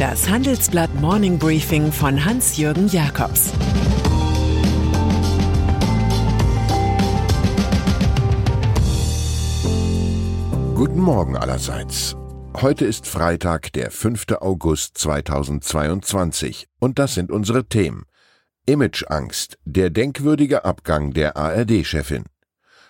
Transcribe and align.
Das 0.00 0.30
Handelsblatt 0.30 0.94
Morning 0.94 1.38
Briefing 1.38 1.92
von 1.92 2.24
Hans-Jürgen 2.24 2.88
Jakobs 2.88 3.52
Guten 10.74 11.00
Morgen 11.00 11.36
allerseits. 11.36 12.16
Heute 12.62 12.86
ist 12.86 13.06
Freitag, 13.06 13.74
der 13.74 13.90
5. 13.90 14.24
August 14.40 14.96
2022 14.96 16.68
und 16.78 16.98
das 16.98 17.12
sind 17.12 17.30
unsere 17.30 17.66
Themen. 17.66 18.06
Imageangst, 18.64 19.58
der 19.66 19.90
denkwürdige 19.90 20.64
Abgang 20.64 21.12
der 21.12 21.36
ARD-Chefin. 21.36 22.24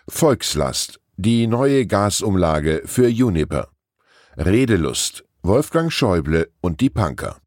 Volkslast, 0.06 1.00
die 1.16 1.48
neue 1.48 1.86
Gasumlage 1.86 2.82
für 2.84 3.08
Juniper. 3.08 3.66
Redelust, 4.36 5.24
Wolfgang 5.42 5.90
Schäuble 5.90 6.50
und 6.60 6.82
die 6.82 6.90
Punker. 6.90 7.38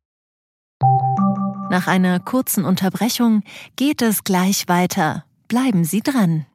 Nach 1.69 1.85
einer 1.85 2.19
kurzen 2.19 2.65
Unterbrechung 2.65 3.43
geht 3.75 4.01
es 4.01 4.23
gleich 4.23 4.67
weiter. 4.67 5.25
Bleiben 5.47 5.85
Sie 5.85 6.01
dran. 6.01 6.47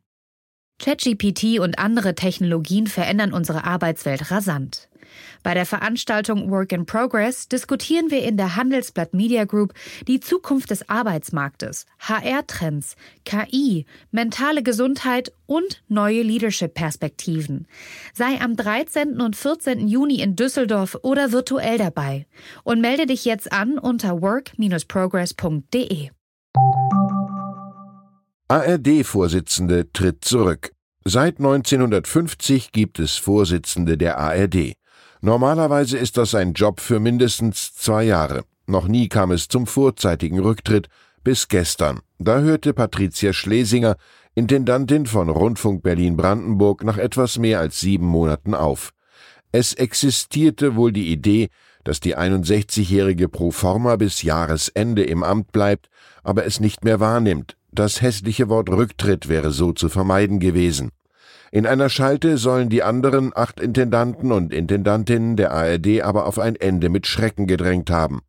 ChatGPT 0.80 1.60
und 1.60 1.78
andere 1.78 2.16
Technologien 2.16 2.88
verändern 2.88 3.32
unsere 3.32 3.62
Arbeitswelt 3.62 4.32
rasant. 4.32 4.88
Bei 5.42 5.54
der 5.54 5.66
Veranstaltung 5.66 6.50
Work 6.50 6.72
in 6.72 6.86
Progress 6.86 7.48
diskutieren 7.48 8.10
wir 8.10 8.22
in 8.22 8.36
der 8.36 8.56
Handelsblatt 8.56 9.14
Media 9.14 9.44
Group 9.44 9.74
die 10.06 10.20
Zukunft 10.20 10.70
des 10.70 10.88
Arbeitsmarktes, 10.88 11.86
HR-Trends, 12.00 12.96
KI, 13.24 13.86
mentale 14.10 14.62
Gesundheit 14.62 15.32
und 15.46 15.82
neue 15.88 16.22
Leadership-Perspektiven. 16.22 17.66
Sei 18.14 18.40
am 18.40 18.56
13. 18.56 19.20
und 19.20 19.36
14. 19.36 19.88
Juni 19.88 20.20
in 20.20 20.36
Düsseldorf 20.36 20.98
oder 21.02 21.32
virtuell 21.32 21.78
dabei 21.78 22.26
und 22.64 22.80
melde 22.80 23.06
dich 23.06 23.24
jetzt 23.24 23.52
an 23.52 23.78
unter 23.78 24.20
work-progress.de. 24.20 26.10
ARD-Vorsitzende 28.48 29.92
tritt 29.92 30.24
zurück. 30.24 30.72
Seit 31.04 31.38
1950 31.38 32.72
gibt 32.72 32.98
es 32.98 33.16
Vorsitzende 33.16 33.96
der 33.98 34.18
ARD. 34.18 34.74
Normalerweise 35.20 35.98
ist 35.98 36.16
das 36.16 36.34
ein 36.34 36.52
Job 36.52 36.80
für 36.80 37.00
mindestens 37.00 37.74
zwei 37.74 38.04
Jahre. 38.04 38.44
Noch 38.66 38.86
nie 38.86 39.08
kam 39.08 39.30
es 39.32 39.48
zum 39.48 39.66
vorzeitigen 39.66 40.38
Rücktritt, 40.38 40.88
bis 41.24 41.48
gestern. 41.48 42.00
Da 42.18 42.40
hörte 42.40 42.72
Patricia 42.72 43.32
Schlesinger, 43.32 43.96
Intendantin 44.34 45.06
von 45.06 45.28
Rundfunk 45.28 45.82
Berlin-Brandenburg, 45.82 46.84
nach 46.84 46.98
etwas 46.98 47.38
mehr 47.38 47.58
als 47.58 47.80
sieben 47.80 48.06
Monaten 48.06 48.54
auf. 48.54 48.92
Es 49.50 49.72
existierte 49.72 50.76
wohl 50.76 50.92
die 50.92 51.10
Idee, 51.10 51.48
dass 51.82 52.00
die 52.00 52.16
61-jährige 52.16 53.28
pro 53.28 53.50
forma 53.50 53.96
bis 53.96 54.22
Jahresende 54.22 55.04
im 55.04 55.22
Amt 55.22 55.52
bleibt, 55.52 55.88
aber 56.22 56.44
es 56.44 56.60
nicht 56.60 56.84
mehr 56.84 57.00
wahrnimmt. 57.00 57.56
Das 57.72 58.02
hässliche 58.02 58.48
Wort 58.48 58.68
Rücktritt 58.68 59.28
wäre 59.28 59.50
so 59.50 59.72
zu 59.72 59.88
vermeiden 59.88 60.38
gewesen. 60.38 60.90
In 61.50 61.66
einer 61.66 61.88
Schalte 61.88 62.36
sollen 62.36 62.68
die 62.68 62.82
anderen 62.82 63.32
acht 63.34 63.60
Intendanten 63.60 64.32
und 64.32 64.52
Intendantinnen 64.52 65.36
der 65.36 65.52
ARD 65.52 66.02
aber 66.02 66.26
auf 66.26 66.38
ein 66.38 66.56
Ende 66.56 66.88
mit 66.90 67.06
Schrecken 67.06 67.46
gedrängt 67.46 67.90
haben. 67.90 68.20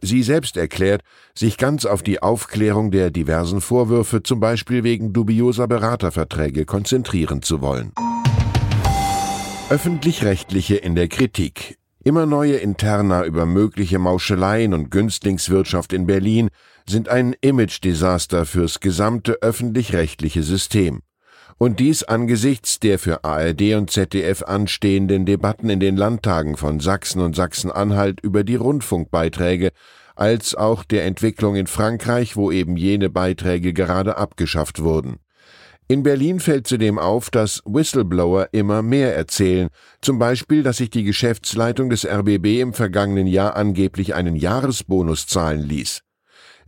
Sie 0.00 0.22
selbst 0.22 0.56
erklärt, 0.56 1.02
sich 1.34 1.56
ganz 1.56 1.84
auf 1.84 2.02
die 2.02 2.22
Aufklärung 2.22 2.90
der 2.90 3.10
diversen 3.10 3.60
Vorwürfe, 3.60 4.22
zum 4.22 4.38
Beispiel 4.38 4.84
wegen 4.84 5.12
dubioser 5.12 5.66
Beraterverträge, 5.66 6.66
konzentrieren 6.66 7.42
zu 7.42 7.60
wollen. 7.60 7.92
Öffentlich-Rechtliche 9.70 10.76
in 10.76 10.94
der 10.94 11.08
Kritik. 11.08 11.78
Immer 12.04 12.26
neue 12.26 12.56
Interna 12.56 13.24
über 13.24 13.44
mögliche 13.44 13.98
Mauscheleien 13.98 14.72
und 14.72 14.90
Günstlingswirtschaft 14.90 15.92
in 15.92 16.06
Berlin 16.06 16.48
sind 16.88 17.08
ein 17.08 17.34
Image-Desaster 17.40 18.46
fürs 18.46 18.80
gesamte 18.80 19.42
öffentlich-rechtliche 19.42 20.42
System. 20.42 21.00
Und 21.56 21.80
dies 21.80 22.04
angesichts 22.04 22.78
der 22.78 22.98
für 22.98 23.24
ARD 23.24 23.74
und 23.74 23.90
ZDF 23.90 24.42
anstehenden 24.42 25.26
Debatten 25.26 25.70
in 25.70 25.80
den 25.80 25.96
Landtagen 25.96 26.56
von 26.56 26.78
Sachsen 26.78 27.20
und 27.20 27.34
Sachsen-Anhalt 27.34 28.20
über 28.20 28.44
die 28.44 28.56
Rundfunkbeiträge, 28.56 29.70
als 30.14 30.54
auch 30.54 30.84
der 30.84 31.04
Entwicklung 31.04 31.56
in 31.56 31.66
Frankreich, 31.66 32.36
wo 32.36 32.50
eben 32.50 32.76
jene 32.76 33.08
Beiträge 33.08 33.72
gerade 33.72 34.16
abgeschafft 34.16 34.82
wurden. 34.82 35.18
In 35.90 36.02
Berlin 36.02 36.38
fällt 36.38 36.66
zudem 36.66 36.98
auf, 36.98 37.30
dass 37.30 37.62
Whistleblower 37.64 38.48
immer 38.52 38.82
mehr 38.82 39.16
erzählen, 39.16 39.68
zum 40.02 40.18
Beispiel, 40.18 40.62
dass 40.62 40.76
sich 40.76 40.90
die 40.90 41.02
Geschäftsleitung 41.02 41.88
des 41.88 42.04
RBB 42.04 42.60
im 42.60 42.74
vergangenen 42.74 43.26
Jahr 43.26 43.56
angeblich 43.56 44.14
einen 44.14 44.36
Jahresbonus 44.36 45.26
zahlen 45.26 45.62
ließ. 45.62 46.02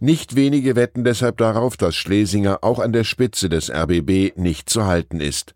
Nicht 0.02 0.34
wenige 0.34 0.76
wetten 0.76 1.04
deshalb 1.04 1.36
darauf, 1.36 1.76
dass 1.76 1.94
Schlesinger 1.94 2.60
auch 2.62 2.78
an 2.78 2.92
der 2.92 3.04
Spitze 3.04 3.50
des 3.50 3.70
RBB 3.70 4.34
nicht 4.36 4.70
zu 4.70 4.86
halten 4.86 5.20
ist. 5.20 5.54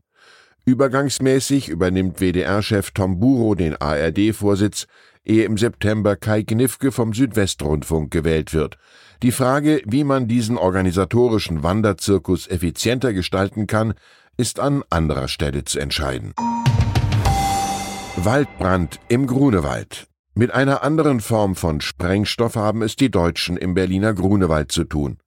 Übergangsmäßig 0.67 1.71
übernimmt 1.71 2.21
WDR-Chef 2.21 2.91
Tom 2.91 3.21
Buro 3.21 3.55
den 3.55 3.75
ARD-Vorsitz, 3.75 4.87
ehe 5.25 5.45
im 5.45 5.57
September 5.57 6.17
Kai 6.17 6.43
Gnifke 6.43 6.93
vom 6.93 7.15
Südwestrundfunk 7.15 8.11
gewählt 8.11 8.53
wird. 8.53 8.77
Die 9.23 9.33
Frage, 9.33 9.81
wie 9.87 10.05
man 10.05 10.29
diesen 10.29 10.59
organisatorischen 10.59 11.63
Wanderzirkus 11.63 12.47
effizienter 12.47 13.15
gestalten 13.15 13.67
kann, 13.67 13.95
ist 14.37 14.61
an 14.61 14.83
anderer 14.91 15.29
Stelle 15.29 15.65
zu 15.65 15.79
entscheiden. 15.79 16.35
Waldbrand 18.17 19.01
im 19.09 19.27
Grunewald. 19.27 20.07
Mit 20.37 20.51
einer 20.51 20.83
anderen 20.83 21.21
Form 21.21 21.55
von 21.55 21.81
Sprengstoff 21.81 22.57
haben 22.57 22.83
es 22.83 22.97
die 22.97 23.09
Deutschen 23.09 23.57
im 23.57 23.75
Berliner 23.75 24.15
Grunewald 24.15 24.73
zu 24.73 24.83
tun. 24.83 25.19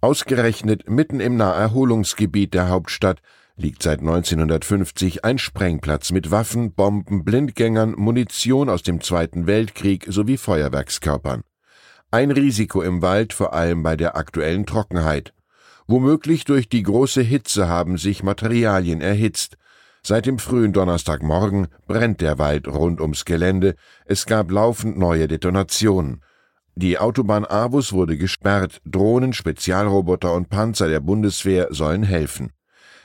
Ausgerechnet 0.00 0.90
mitten 0.90 1.20
im 1.20 1.36
Naherholungsgebiet 1.36 2.52
der 2.52 2.68
Hauptstadt 2.68 3.20
liegt 3.54 3.80
seit 3.80 4.00
1950 4.00 5.24
ein 5.24 5.38
Sprengplatz 5.38 6.10
mit 6.10 6.32
Waffen, 6.32 6.72
Bomben, 6.72 7.24
Blindgängern, 7.24 7.94
Munition 7.96 8.68
aus 8.68 8.82
dem 8.82 9.00
Zweiten 9.00 9.46
Weltkrieg 9.46 10.06
sowie 10.08 10.36
Feuerwerkskörpern. 10.36 11.42
Ein 12.10 12.32
Risiko 12.32 12.82
im 12.82 13.02
Wald, 13.02 13.32
vor 13.32 13.52
allem 13.52 13.84
bei 13.84 13.96
der 13.96 14.16
aktuellen 14.16 14.66
Trockenheit. 14.66 15.32
Womöglich 15.86 16.44
durch 16.44 16.68
die 16.68 16.82
große 16.82 17.22
Hitze 17.22 17.68
haben 17.68 17.98
sich 17.98 18.24
Materialien 18.24 19.00
erhitzt, 19.00 19.58
Seit 20.02 20.26
dem 20.26 20.38
frühen 20.38 20.72
Donnerstagmorgen 20.72 21.68
brennt 21.86 22.20
der 22.20 22.38
Wald 22.38 22.66
rund 22.68 23.00
ums 23.00 23.24
Gelände, 23.24 23.74
es 24.06 24.26
gab 24.26 24.50
laufend 24.50 24.98
neue 24.98 25.28
Detonationen. 25.28 26.22
Die 26.74 26.98
Autobahn 26.98 27.44
Avus 27.44 27.92
wurde 27.92 28.16
gesperrt, 28.16 28.80
Drohnen, 28.86 29.32
Spezialroboter 29.32 30.32
und 30.32 30.48
Panzer 30.48 30.88
der 30.88 31.00
Bundeswehr 31.00 31.68
sollen 31.70 32.02
helfen. 32.02 32.52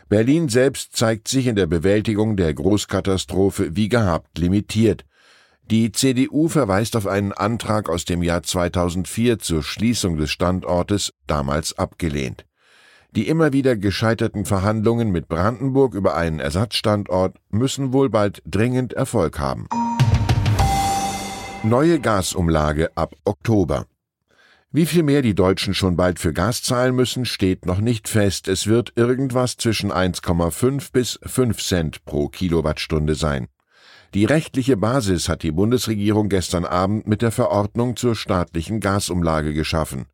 Berlin 0.08 0.50
selbst 0.50 0.96
zeigt 0.96 1.28
sich 1.28 1.48
in 1.48 1.56
der 1.56 1.66
Bewältigung 1.66 2.38
der 2.38 2.54
Großkatastrophe 2.54 3.76
wie 3.76 3.90
gehabt 3.90 4.38
limitiert. 4.38 5.04
Die 5.72 5.92
CDU 5.92 6.48
verweist 6.48 6.96
auf 6.96 7.08
einen 7.08 7.34
Antrag 7.34 7.90
aus 7.90 8.06
dem 8.06 8.22
Jahr 8.22 8.44
2004 8.44 9.40
zur 9.40 9.64
Schließung 9.64 10.16
des 10.18 10.30
Standortes, 10.30 11.12
damals 11.26 11.78
abgelehnt. 11.78 12.46
Die 13.16 13.30
immer 13.30 13.54
wieder 13.54 13.78
gescheiterten 13.78 14.44
Verhandlungen 14.46 15.10
mit 15.10 15.30
Brandenburg 15.30 15.94
über 15.94 16.16
einen 16.16 16.42
Ersatzstandort 16.42 17.38
müssen 17.50 17.94
wohl 17.94 18.10
bald 18.10 18.42
dringend 18.46 18.92
Erfolg 18.92 19.40
haben. 19.40 19.68
Neue 21.64 22.00
Gasumlage 22.00 22.96
ab 22.96 23.16
Oktober. 23.24 23.86
Wie 24.72 24.86
viel 24.86 25.04
mehr 25.04 25.22
die 25.22 25.34
Deutschen 25.34 25.74
schon 25.74 25.96
bald 25.96 26.20
für 26.20 26.34
Gas 26.34 26.62
zahlen 26.62 26.94
müssen, 26.94 27.24
steht 27.24 27.66
noch 27.66 27.80
nicht 27.80 28.10
fest. 28.10 28.50
Es 28.50 28.68
wird 28.68 28.92
irgendwas 28.98 29.56
zwischen 29.56 29.94
1,5 29.94 30.92
bis 30.92 31.18
5 31.24 31.64
Cent 31.64 32.04
pro 32.04 32.28
Kilowattstunde 32.28 33.16
sein. 33.16 33.48
Die 34.14 34.26
rechtliche 34.26 34.76
Basis 34.76 35.30
hat 35.30 35.44
die 35.44 35.52
Bundesregierung 35.52 36.28
gestern 36.28 36.66
Abend 36.66 37.08
mit 37.08 37.22
der 37.22 37.32
Verordnung 37.32 37.96
zur 37.96 38.16
staatlichen 38.16 38.82
Gasumlage 38.82 39.54
geschaffen. 39.54 40.08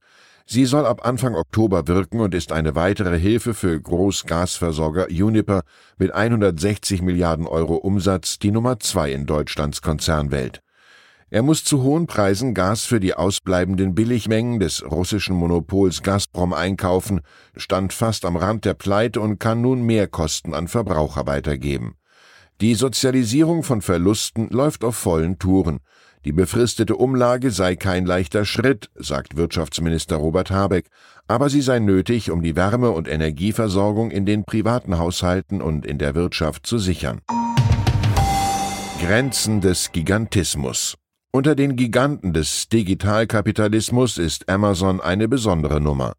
Sie 0.53 0.65
soll 0.65 0.85
ab 0.85 1.05
Anfang 1.05 1.33
Oktober 1.35 1.87
wirken 1.87 2.19
und 2.19 2.35
ist 2.35 2.51
eine 2.51 2.75
weitere 2.75 3.17
Hilfe 3.17 3.53
für 3.53 3.79
Großgasversorger 3.79 5.07
Uniper 5.07 5.61
mit 5.97 6.13
160 6.13 7.01
Milliarden 7.01 7.47
Euro 7.47 7.75
Umsatz 7.75 8.37
die 8.37 8.51
Nummer 8.51 8.77
zwei 8.77 9.13
in 9.13 9.25
Deutschlands 9.25 9.81
Konzernwelt. 9.81 10.61
Er 11.29 11.41
muss 11.41 11.63
zu 11.63 11.83
hohen 11.83 12.05
Preisen 12.05 12.53
Gas 12.53 12.83
für 12.83 12.99
die 12.99 13.13
ausbleibenden 13.13 13.95
Billigmengen 13.95 14.59
des 14.59 14.83
russischen 14.83 15.37
Monopols 15.37 16.03
Gazprom 16.03 16.51
einkaufen, 16.51 17.21
stand 17.55 17.93
fast 17.93 18.25
am 18.25 18.35
Rand 18.35 18.65
der 18.65 18.73
Pleite 18.73 19.21
und 19.21 19.39
kann 19.39 19.61
nun 19.61 19.83
mehr 19.83 20.09
Kosten 20.09 20.53
an 20.53 20.67
Verbraucher 20.67 21.27
weitergeben. 21.27 21.95
Die 22.59 22.75
Sozialisierung 22.75 23.63
von 23.63 23.81
Verlusten 23.81 24.49
läuft 24.49 24.83
auf 24.83 24.97
vollen 24.97 25.39
Touren. 25.39 25.79
Die 26.23 26.31
befristete 26.31 26.95
Umlage 26.95 27.49
sei 27.49 27.75
kein 27.75 28.05
leichter 28.05 28.45
Schritt, 28.45 28.91
sagt 28.95 29.37
Wirtschaftsminister 29.37 30.17
Robert 30.17 30.51
Habeck, 30.51 30.87
aber 31.27 31.49
sie 31.49 31.61
sei 31.61 31.79
nötig, 31.79 32.29
um 32.29 32.43
die 32.43 32.55
Wärme- 32.55 32.91
und 32.91 33.07
Energieversorgung 33.07 34.11
in 34.11 34.27
den 34.27 34.43
privaten 34.43 34.99
Haushalten 34.99 35.61
und 35.61 35.83
in 35.83 35.97
der 35.97 36.13
Wirtschaft 36.13 36.67
zu 36.67 36.77
sichern. 36.77 37.21
Grenzen 39.01 39.61
des 39.61 39.91
Gigantismus. 39.91 40.95
Unter 41.31 41.55
den 41.55 41.75
Giganten 41.75 42.33
des 42.33 42.69
Digitalkapitalismus 42.69 44.19
ist 44.19 44.47
Amazon 44.47 45.01
eine 45.01 45.27
besondere 45.27 45.81
Nummer. 45.81 46.13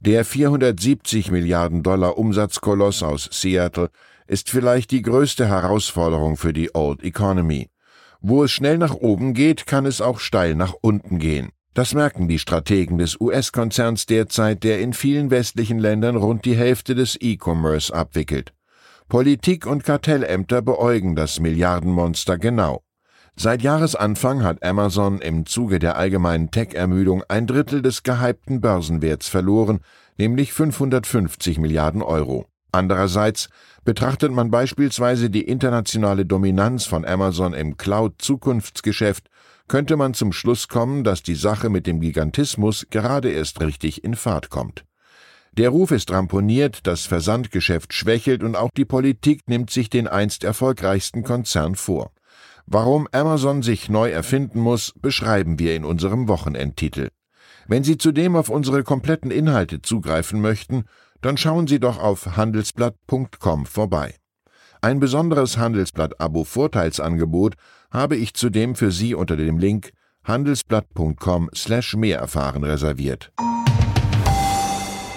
Der 0.00 0.24
470 0.24 1.30
Milliarden 1.30 1.84
Dollar 1.84 2.18
Umsatzkoloss 2.18 3.04
aus 3.04 3.28
Seattle 3.30 3.90
ist 4.26 4.50
vielleicht 4.50 4.90
die 4.90 5.02
größte 5.02 5.46
Herausforderung 5.46 6.36
für 6.36 6.52
die 6.52 6.74
Old 6.74 7.04
Economy. 7.04 7.68
Wo 8.20 8.44
es 8.44 8.50
schnell 8.50 8.78
nach 8.78 8.94
oben 8.94 9.34
geht, 9.34 9.66
kann 9.66 9.86
es 9.86 10.00
auch 10.00 10.18
steil 10.18 10.54
nach 10.54 10.74
unten 10.80 11.18
gehen. 11.18 11.50
Das 11.74 11.92
merken 11.92 12.26
die 12.26 12.38
Strategen 12.38 12.96
des 12.96 13.20
US-Konzerns 13.20 14.06
derzeit, 14.06 14.64
der 14.64 14.80
in 14.80 14.94
vielen 14.94 15.30
westlichen 15.30 15.78
Ländern 15.78 16.16
rund 16.16 16.46
die 16.46 16.56
Hälfte 16.56 16.94
des 16.94 17.18
E-Commerce 17.20 17.94
abwickelt. 17.94 18.54
Politik 19.08 19.66
und 19.66 19.84
Kartellämter 19.84 20.62
beäugen 20.62 21.14
das 21.14 21.38
Milliardenmonster 21.38 22.38
genau. 22.38 22.82
Seit 23.36 23.60
Jahresanfang 23.60 24.42
hat 24.42 24.64
Amazon 24.64 25.20
im 25.20 25.44
Zuge 25.44 25.78
der 25.78 25.98
allgemeinen 25.98 26.50
Tech-Ermüdung 26.50 27.22
ein 27.28 27.46
Drittel 27.46 27.82
des 27.82 28.02
gehypten 28.02 28.62
Börsenwerts 28.62 29.28
verloren, 29.28 29.80
nämlich 30.16 30.54
550 30.54 31.58
Milliarden 31.58 32.00
Euro. 32.00 32.46
Andererseits 32.76 33.48
betrachtet 33.86 34.32
man 34.32 34.50
beispielsweise 34.50 35.30
die 35.30 35.48
internationale 35.48 36.26
Dominanz 36.26 36.84
von 36.84 37.06
Amazon 37.06 37.54
im 37.54 37.78
Cloud-Zukunftsgeschäft, 37.78 39.30
könnte 39.66 39.96
man 39.96 40.12
zum 40.12 40.30
Schluss 40.30 40.68
kommen, 40.68 41.02
dass 41.02 41.22
die 41.22 41.36
Sache 41.36 41.70
mit 41.70 41.86
dem 41.86 42.02
Gigantismus 42.02 42.86
gerade 42.90 43.30
erst 43.30 43.62
richtig 43.62 44.04
in 44.04 44.14
Fahrt 44.14 44.50
kommt. 44.50 44.84
Der 45.52 45.70
Ruf 45.70 45.90
ist 45.90 46.10
ramponiert, 46.10 46.86
das 46.86 47.06
Versandgeschäft 47.06 47.94
schwächelt 47.94 48.42
und 48.42 48.56
auch 48.56 48.68
die 48.76 48.84
Politik 48.84 49.48
nimmt 49.48 49.70
sich 49.70 49.88
den 49.88 50.06
einst 50.06 50.44
erfolgreichsten 50.44 51.24
Konzern 51.24 51.76
vor. 51.76 52.10
Warum 52.66 53.08
Amazon 53.10 53.62
sich 53.62 53.88
neu 53.88 54.10
erfinden 54.10 54.60
muss, 54.60 54.92
beschreiben 55.00 55.58
wir 55.58 55.74
in 55.74 55.86
unserem 55.86 56.28
Wochenendtitel. 56.28 57.08
Wenn 57.68 57.84
Sie 57.84 57.96
zudem 57.96 58.36
auf 58.36 58.50
unsere 58.50 58.84
kompletten 58.84 59.30
Inhalte 59.30 59.80
zugreifen 59.80 60.42
möchten, 60.42 60.84
dann 61.20 61.36
schauen 61.36 61.66
Sie 61.66 61.80
doch 61.80 61.98
auf 61.98 62.36
handelsblatt.com 62.36 63.66
vorbei. 63.66 64.14
Ein 64.80 65.00
besonderes 65.00 65.56
Handelsblatt-Abo-Vorteilsangebot 65.58 67.54
habe 67.90 68.16
ich 68.16 68.34
zudem 68.34 68.74
für 68.74 68.90
Sie 68.90 69.14
unter 69.14 69.36
dem 69.36 69.58
Link 69.58 69.90
handelsblatt.com 70.24 71.50
slash 71.54 71.94
mehr 71.96 72.18
erfahren 72.18 72.64
reserviert. 72.64 73.32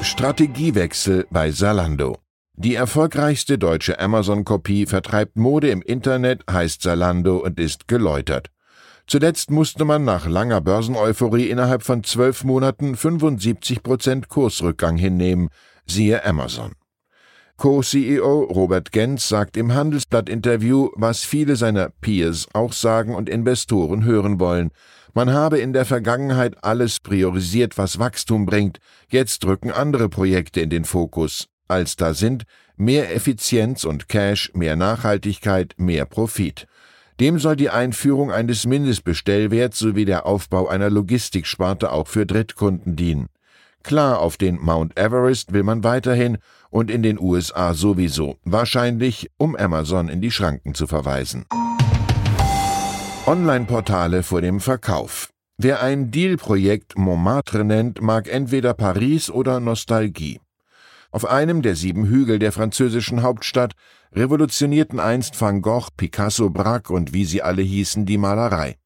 Strategiewechsel 0.01 1.27
bei 1.29 1.51
Salando 1.51 2.17
die 2.61 2.75
erfolgreichste 2.75 3.57
deutsche 3.57 4.01
Amazon-Kopie 4.01 4.85
vertreibt 4.85 5.37
Mode 5.37 5.69
im 5.69 5.81
Internet, 5.81 6.43
heißt 6.51 6.81
Zalando 6.81 7.37
und 7.37 7.57
ist 7.57 7.87
geläutert. 7.87 8.49
Zuletzt 9.07 9.49
musste 9.49 9.85
man 9.85 10.03
nach 10.03 10.27
langer 10.27 10.59
Börseneuphorie 10.59 11.49
innerhalb 11.49 11.83
von 11.83 12.03
zwölf 12.03 12.43
Monaten 12.43 12.97
75 12.97 13.81
Prozent 13.81 14.27
Kursrückgang 14.27 14.97
hinnehmen, 14.97 15.47
siehe 15.91 16.25
Amazon. 16.25 16.73
Co-CEO 17.57 18.43
Robert 18.43 18.91
Genz 18.91 19.27
sagt 19.27 19.57
im 19.57 19.73
Handelsblatt-Interview, 19.73 20.89
was 20.95 21.25
viele 21.25 21.55
seiner 21.55 21.89
Peers 22.01 22.47
auch 22.53 22.71
sagen 22.71 23.15
und 23.15 23.27
Investoren 23.27 24.05
hören 24.05 24.39
wollen. 24.39 24.71
Man 25.13 25.33
habe 25.33 25.59
in 25.59 25.73
der 25.73 25.85
Vergangenheit 25.85 26.63
alles 26.63 26.99
priorisiert, 26.99 27.77
was 27.77 27.99
Wachstum 27.99 28.45
bringt. 28.45 28.79
Jetzt 29.09 29.45
rücken 29.45 29.71
andere 29.71 30.07
Projekte 30.07 30.61
in 30.61 30.69
den 30.69 30.85
Fokus 30.85 31.47
als 31.69 31.95
da 31.95 32.13
sind 32.13 32.43
mehr 32.75 33.13
Effizienz 33.15 33.83
und 33.83 34.09
Cash, 34.09 34.51
mehr 34.53 34.75
Nachhaltigkeit, 34.75 35.75
mehr 35.77 36.05
Profit. 36.05 36.65
Dem 37.19 37.37
soll 37.37 37.55
die 37.55 37.69
Einführung 37.69 38.31
eines 38.31 38.65
Mindestbestellwerts 38.65 39.77
sowie 39.77 40.05
der 40.05 40.25
Aufbau 40.25 40.67
einer 40.67 40.89
Logistiksparte 40.89 41.91
auch 41.91 42.07
für 42.07 42.25
Drittkunden 42.25 42.95
dienen. 42.95 43.27
Klar, 43.83 44.19
auf 44.19 44.37
den 44.37 44.59
Mount 44.59 44.97
Everest 44.97 45.53
will 45.53 45.63
man 45.63 45.83
weiterhin 45.83 46.37
und 46.69 46.91
in 46.91 47.01
den 47.01 47.19
USA 47.19 47.73
sowieso, 47.73 48.37
wahrscheinlich 48.43 49.29
um 49.37 49.55
Amazon 49.55 50.09
in 50.09 50.21
die 50.21 50.31
Schranken 50.31 50.73
zu 50.75 50.87
verweisen. 50.87 51.45
Online-Portale 53.25 54.23
vor 54.23 54.41
dem 54.41 54.59
Verkauf. 54.59 55.29
Wer 55.57 55.83
ein 55.83 56.09
Deal-Projekt 56.09 56.97
Montmartre 56.97 57.63
nennt, 57.63 58.01
mag 58.01 58.27
entweder 58.27 58.73
Paris 58.73 59.29
oder 59.29 59.59
Nostalgie. 59.59 60.39
Auf 61.11 61.25
einem 61.25 61.61
der 61.61 61.75
sieben 61.75 62.05
Hügel 62.05 62.39
der 62.39 62.51
französischen 62.51 63.21
Hauptstadt 63.23 63.73
revolutionierten 64.13 64.99
einst 64.99 65.39
Van 65.39 65.61
Gogh, 65.61 65.89
Picasso, 65.95 66.49
Braque 66.49 66.91
und 66.91 67.13
wie 67.13 67.25
sie 67.25 67.41
alle 67.41 67.61
hießen 67.61 68.05
die 68.05 68.17
Malerei. 68.17 68.78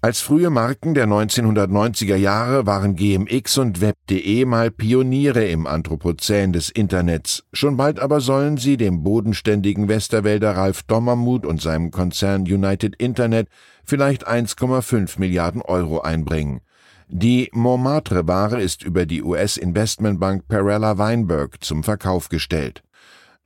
Als 0.00 0.20
frühe 0.20 0.48
Marken 0.48 0.94
der 0.94 1.08
1990er 1.08 2.14
Jahre 2.14 2.66
waren 2.66 2.94
GMX 2.94 3.58
und 3.58 3.80
Web.de 3.80 4.44
mal 4.44 4.70
Pioniere 4.70 5.44
im 5.46 5.66
Anthropozän 5.66 6.52
des 6.52 6.70
Internets. 6.70 7.42
Schon 7.52 7.76
bald 7.76 7.98
aber 7.98 8.20
sollen 8.20 8.58
sie 8.58 8.76
dem 8.76 9.02
bodenständigen 9.02 9.88
Westerwälder 9.88 10.56
Ralf 10.56 10.84
Dommermuth 10.84 11.44
und 11.44 11.60
seinem 11.60 11.90
Konzern 11.90 12.42
United 12.42 12.94
Internet 12.94 13.48
vielleicht 13.84 14.28
1,5 14.28 15.18
Milliarden 15.18 15.62
Euro 15.62 16.00
einbringen. 16.02 16.60
Die 17.08 17.48
Montmartre-Ware 17.52 18.62
ist 18.62 18.84
über 18.84 19.04
die 19.04 19.24
US-Investmentbank 19.24 20.46
Perella 20.46 20.98
Weinberg 20.98 21.64
zum 21.64 21.82
Verkauf 21.82 22.28
gestellt. 22.28 22.84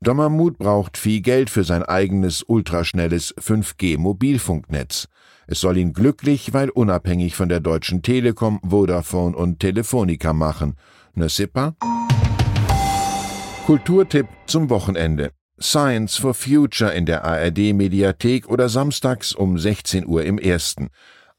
Dommermuth 0.03 0.59
braucht 0.59 0.99
viel 0.99 1.23
Geld 1.23 1.49
für 1.49 1.65
sein 1.65 1.83
eigenes 1.83 2.43
ultraschnelles 2.43 3.35
5G-Mobilfunknetz. 3.37 5.09
Es 5.53 5.61
soll 5.61 5.77
ihn 5.77 5.93
glücklich, 5.93 6.55
weil 6.55 6.71
unabhängig 6.71 7.37
von 7.37 7.51
der 7.51 7.61
Deutschen 7.61 8.01
Telekom, 8.01 8.59
Vodafone 8.67 9.37
und 9.37 9.61
Telefonica 9.61 10.33
machen. 10.33 10.77
Ne 11.15 11.27
pas? 11.53 11.75
Kulturtipp 13.67 14.29
zum 14.47 14.71
Wochenende. 14.71 15.33
Science 15.61 16.17
for 16.17 16.33
Future 16.33 16.95
in 16.95 17.05
der 17.05 17.27
ARD 17.27 17.75
Mediathek 17.75 18.49
oder 18.49 18.71
samstags 18.71 19.35
um 19.35 19.59
16 19.59 20.07
Uhr 20.07 20.25
im 20.25 20.39
ersten. 20.39 20.89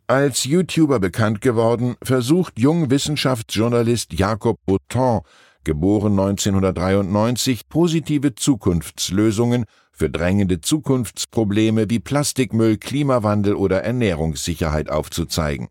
Als 0.06 0.44
YouTuber 0.44 1.00
bekannt 1.00 1.42
geworden, 1.42 1.96
versucht 2.04 2.60
Jungwissenschaftsjournalist 2.60 4.14
Jakob 4.14 4.60
Bouton, 4.68 5.22
geboren 5.64 6.12
1993, 6.12 7.68
positive 7.68 8.36
Zukunftslösungen 8.36 9.66
für 9.94 10.10
drängende 10.10 10.60
Zukunftsprobleme 10.60 11.90
wie 11.90 12.00
Plastikmüll, 12.00 12.78
Klimawandel 12.78 13.56
oder 13.56 13.84
Ernährungssicherheit 13.84 14.90
aufzuzeigen. 14.90 15.70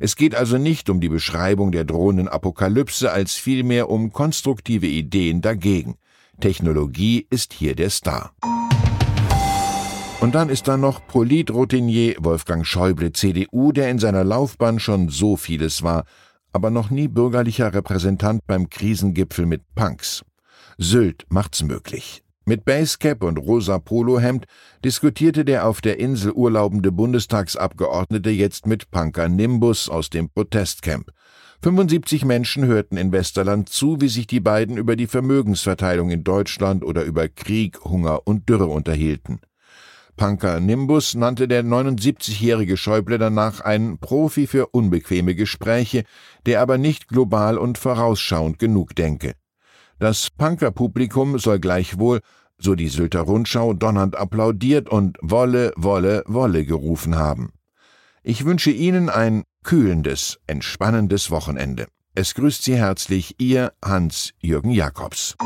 Es 0.00 0.16
geht 0.16 0.34
also 0.34 0.58
nicht 0.58 0.90
um 0.90 1.00
die 1.00 1.08
Beschreibung 1.08 1.72
der 1.72 1.84
drohenden 1.84 2.28
Apokalypse, 2.28 3.12
als 3.12 3.34
vielmehr 3.34 3.90
um 3.90 4.12
konstruktive 4.12 4.86
Ideen 4.86 5.42
dagegen. 5.42 5.96
Technologie 6.40 7.26
ist 7.30 7.52
hier 7.52 7.74
der 7.74 7.90
Star. 7.90 8.32
Und 10.20 10.34
dann 10.34 10.48
ist 10.48 10.66
da 10.66 10.76
noch 10.76 11.06
Politroutinier 11.06 12.16
Wolfgang 12.18 12.66
Schäuble, 12.66 13.12
CDU, 13.12 13.72
der 13.72 13.90
in 13.90 13.98
seiner 13.98 14.24
Laufbahn 14.24 14.80
schon 14.80 15.08
so 15.08 15.36
vieles 15.36 15.82
war, 15.82 16.04
aber 16.52 16.70
noch 16.70 16.90
nie 16.90 17.08
bürgerlicher 17.08 17.72
Repräsentant 17.74 18.46
beim 18.46 18.68
Krisengipfel 18.68 19.46
mit 19.46 19.62
Punks. 19.74 20.24
Sylt 20.76 21.26
macht's 21.28 21.62
möglich. 21.62 22.22
Mit 22.48 22.64
Basecap 22.64 23.24
und 23.24 23.36
rosa 23.36 23.78
Polohemd 23.78 24.46
diskutierte 24.82 25.44
der 25.44 25.66
auf 25.66 25.82
der 25.82 26.00
Insel 26.00 26.32
urlaubende 26.32 26.90
Bundestagsabgeordnete 26.90 28.30
jetzt 28.30 28.66
mit 28.66 28.90
Punker 28.90 29.28
Nimbus 29.28 29.90
aus 29.90 30.08
dem 30.08 30.30
Protestcamp. 30.30 31.10
75 31.62 32.24
Menschen 32.24 32.64
hörten 32.64 32.96
in 32.96 33.12
Westerland 33.12 33.68
zu, 33.68 34.00
wie 34.00 34.08
sich 34.08 34.26
die 34.26 34.40
beiden 34.40 34.78
über 34.78 34.96
die 34.96 35.06
Vermögensverteilung 35.06 36.08
in 36.08 36.24
Deutschland 36.24 36.84
oder 36.84 37.04
über 37.04 37.28
Krieg, 37.28 37.84
Hunger 37.84 38.26
und 38.26 38.48
Dürre 38.48 38.68
unterhielten. 38.68 39.40
Punker 40.16 40.58
Nimbus 40.58 41.16
nannte 41.16 41.48
der 41.48 41.64
79-jährige 41.64 42.78
Schäuble 42.78 43.18
danach 43.18 43.60
einen 43.60 43.98
Profi 43.98 44.46
für 44.46 44.68
unbequeme 44.68 45.34
Gespräche, 45.34 46.04
der 46.46 46.62
aber 46.62 46.78
nicht 46.78 47.08
global 47.08 47.58
und 47.58 47.76
vorausschauend 47.76 48.58
genug 48.58 48.96
denke. 48.96 49.34
Das 49.98 50.30
Punker-Publikum 50.30 51.38
soll 51.38 51.58
gleichwohl, 51.58 52.20
so 52.56 52.76
die 52.76 52.88
Sylter 52.88 53.22
Rundschau, 53.22 53.74
donnernd 53.74 54.16
applaudiert 54.16 54.88
und 54.88 55.18
Wolle, 55.20 55.72
Wolle, 55.76 56.22
Wolle 56.26 56.64
gerufen 56.64 57.16
haben. 57.16 57.52
Ich 58.22 58.44
wünsche 58.44 58.70
Ihnen 58.70 59.08
ein 59.08 59.42
kühlendes, 59.64 60.38
entspannendes 60.46 61.30
Wochenende. 61.30 61.86
Es 62.14 62.34
grüßt 62.34 62.62
Sie 62.62 62.76
herzlich 62.76 63.36
Ihr 63.38 63.72
Hans-Jürgen 63.84 64.70
Jakobs. 64.70 65.36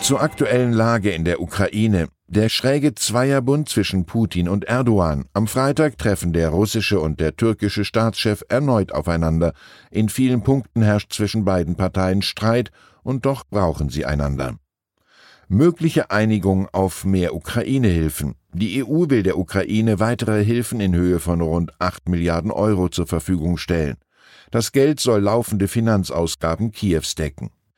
Zur 0.00 0.22
aktuellen 0.22 0.72
Lage 0.72 1.10
in 1.10 1.24
der 1.24 1.40
Ukraine. 1.40 2.08
Der 2.32 2.48
schräge 2.48 2.94
Zweierbund 2.94 3.68
zwischen 3.68 4.04
Putin 4.04 4.48
und 4.48 4.62
Erdogan. 4.66 5.24
Am 5.32 5.48
Freitag 5.48 5.98
treffen 5.98 6.32
der 6.32 6.50
russische 6.50 7.00
und 7.00 7.18
der 7.18 7.34
türkische 7.34 7.84
Staatschef 7.84 8.44
erneut 8.48 8.92
aufeinander. 8.92 9.52
In 9.90 10.08
vielen 10.08 10.44
Punkten 10.44 10.82
herrscht 10.82 11.12
zwischen 11.12 11.44
beiden 11.44 11.74
Parteien 11.74 12.22
Streit, 12.22 12.70
und 13.02 13.26
doch 13.26 13.42
brauchen 13.50 13.88
sie 13.88 14.06
einander. 14.06 14.60
Mögliche 15.48 16.12
Einigung 16.12 16.68
auf 16.68 17.04
mehr 17.04 17.34
Ukraine-Hilfen. 17.34 18.36
Die 18.52 18.84
EU 18.84 19.10
will 19.10 19.24
der 19.24 19.36
Ukraine 19.36 19.98
weitere 19.98 20.44
Hilfen 20.44 20.78
in 20.78 20.94
Höhe 20.94 21.18
von 21.18 21.40
rund 21.40 21.72
8 21.80 22.08
Milliarden 22.08 22.52
Euro 22.52 22.90
zur 22.90 23.08
Verfügung 23.08 23.56
stellen. 23.56 23.96
Das 24.52 24.70
Geld 24.70 25.00
soll 25.00 25.22
laufende 25.22 25.66
Finanzausgaben 25.66 26.70
Kiews 26.70 27.16
decken. 27.16 27.50